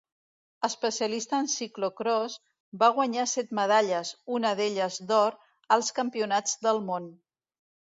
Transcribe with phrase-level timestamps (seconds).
[0.67, 2.39] Especialista en ciclocròs,
[2.85, 5.41] va guanyar set medalles, una d'elles d'or,
[5.79, 7.13] als Campionats del món.